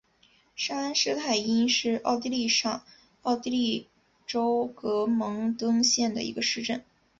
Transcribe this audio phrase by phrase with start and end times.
[0.55, 2.81] 沙恩施泰因是奥地利上
[3.21, 3.87] 奥地利
[4.25, 6.83] 州格蒙登县的一个市镇。